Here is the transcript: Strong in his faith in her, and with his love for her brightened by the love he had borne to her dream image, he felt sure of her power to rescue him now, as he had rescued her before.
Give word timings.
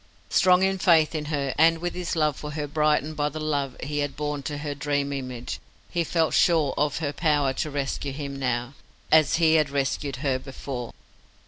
Strong 0.31 0.63
in 0.63 0.71
his 0.77 0.81
faith 0.83 1.13
in 1.13 1.25
her, 1.25 1.53
and 1.59 1.77
with 1.77 1.93
his 1.93 2.15
love 2.15 2.35
for 2.35 2.53
her 2.53 2.65
brightened 2.65 3.15
by 3.15 3.29
the 3.29 3.39
love 3.39 3.77
he 3.83 3.99
had 3.99 4.17
borne 4.17 4.41
to 4.41 4.57
her 4.57 4.73
dream 4.73 5.13
image, 5.13 5.59
he 5.91 6.03
felt 6.03 6.33
sure 6.33 6.73
of 6.75 6.97
her 6.97 7.13
power 7.13 7.53
to 7.53 7.69
rescue 7.69 8.11
him 8.11 8.35
now, 8.39 8.73
as 9.11 9.35
he 9.35 9.53
had 9.53 9.69
rescued 9.69 10.15
her 10.25 10.39
before. 10.39 10.91